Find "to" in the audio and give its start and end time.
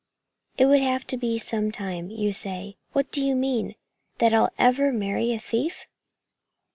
1.05-1.15